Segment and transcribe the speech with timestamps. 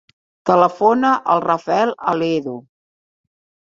[0.49, 2.59] Telefona al Rafael Aledo.